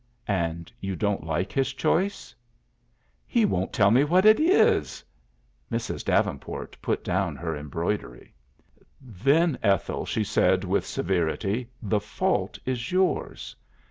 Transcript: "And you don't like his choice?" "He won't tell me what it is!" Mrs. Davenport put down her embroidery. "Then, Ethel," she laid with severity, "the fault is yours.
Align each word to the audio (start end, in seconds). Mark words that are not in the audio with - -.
"And 0.27 0.71
you 0.79 0.95
don't 0.95 1.25
like 1.27 1.51
his 1.51 1.73
choice?" 1.75 2.33
"He 3.27 3.45
won't 3.45 3.71
tell 3.71 3.91
me 3.91 4.03
what 4.03 4.25
it 4.25 4.39
is!" 4.39 5.03
Mrs. 5.71 6.03
Davenport 6.03 6.75
put 6.81 7.03
down 7.03 7.35
her 7.35 7.55
embroidery. 7.55 8.33
"Then, 8.99 9.59
Ethel," 9.61 10.07
she 10.07 10.25
laid 10.41 10.63
with 10.63 10.87
severity, 10.87 11.69
"the 11.83 11.99
fault 11.99 12.57
is 12.65 12.91
yours. 12.91 13.55